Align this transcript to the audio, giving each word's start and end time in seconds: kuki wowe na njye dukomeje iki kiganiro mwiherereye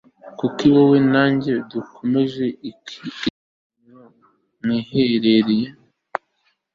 kuki 0.39 0.65
wowe 0.73 0.97
na 1.13 1.23
njye 1.33 1.53
dukomeje 1.69 2.45
iki 2.71 2.97
kiganiro 3.17 4.03
mwiherereye 4.61 5.67